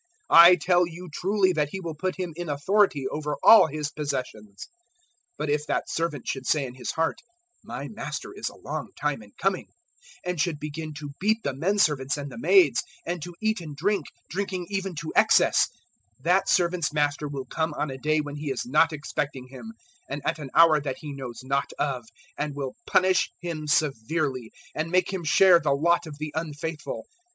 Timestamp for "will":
1.79-1.93, 17.27-17.45, 22.55-22.73